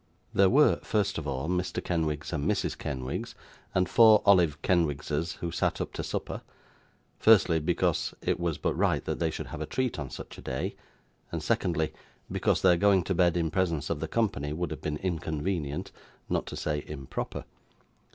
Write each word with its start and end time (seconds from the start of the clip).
There 0.33 0.49
were, 0.49 0.77
first 0.81 1.19
of 1.19 1.27
all, 1.27 1.47
Mr. 1.47 1.79
Kenwigs 1.79 2.33
and 2.33 2.49
Mrs. 2.49 2.75
Kenwigs, 2.75 3.35
and 3.75 3.87
four 3.87 4.23
olive 4.25 4.59
Kenwigses 4.63 5.33
who 5.41 5.51
sat 5.51 5.79
up 5.79 5.93
to 5.93 6.01
supper; 6.01 6.41
firstly, 7.19 7.59
because 7.59 8.15
it 8.19 8.39
was 8.39 8.57
but 8.57 8.73
right 8.73 9.05
that 9.05 9.19
they 9.19 9.29
should 9.29 9.45
have 9.45 9.61
a 9.61 9.67
treat 9.67 9.99
on 9.99 10.09
such 10.09 10.39
a 10.39 10.41
day; 10.41 10.75
and 11.31 11.43
secondly, 11.43 11.93
because 12.31 12.63
their 12.63 12.77
going 12.77 13.03
to 13.03 13.13
bed, 13.13 13.37
in 13.37 13.51
presence 13.51 13.91
of 13.91 13.99
the 13.99 14.07
company, 14.07 14.53
would 14.53 14.71
have 14.71 14.81
been 14.81 14.97
inconvenient, 14.97 15.91
not 16.27 16.47
to 16.47 16.55
say 16.55 16.83
improper. 16.87 17.45